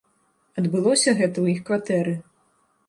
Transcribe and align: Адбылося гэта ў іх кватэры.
Адбылося 0.61 1.13
гэта 1.21 1.33
ў 1.41 1.45
іх 1.57 1.63
кватэры. 1.69 2.19